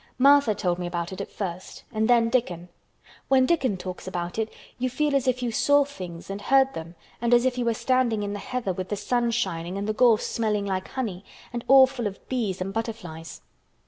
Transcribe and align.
Martha 0.17 0.55
told 0.55 0.79
me 0.79 0.87
about 0.87 1.11
it 1.13 1.29
first 1.31 1.83
and 1.93 2.07
then 2.09 2.27
Dickon. 2.27 2.69
When 3.27 3.45
Dickon 3.45 3.77
talks 3.77 4.07
about 4.07 4.39
it 4.39 4.51
you 4.79 4.89
feel 4.89 5.15
as 5.15 5.27
if 5.27 5.43
you 5.43 5.51
saw 5.51 5.85
things 5.85 6.27
and 6.27 6.41
heard 6.41 6.73
them 6.73 6.95
and 7.21 7.35
as 7.35 7.45
if 7.45 7.55
you 7.55 7.65
were 7.65 7.75
standing 7.75 8.23
in 8.23 8.33
the 8.33 8.39
heather 8.39 8.73
with 8.73 8.89
the 8.89 8.95
sun 8.95 9.29
shining 9.29 9.77
and 9.77 9.87
the 9.87 9.93
gorse 9.93 10.25
smelling 10.25 10.65
like 10.65 10.87
honey—and 10.87 11.63
all 11.67 11.85
full 11.85 12.07
of 12.07 12.27
bees 12.29 12.59
and 12.61 12.73
butterflies." 12.73 13.41